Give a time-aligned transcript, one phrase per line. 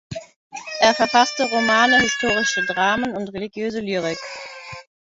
[0.79, 4.17] Er verfasste Romane, historische Dramen und religiöse Lyrik.